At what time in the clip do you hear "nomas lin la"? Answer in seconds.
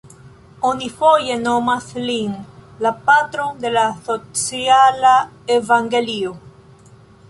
1.41-2.93